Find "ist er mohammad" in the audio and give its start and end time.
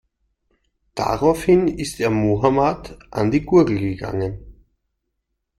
1.67-2.97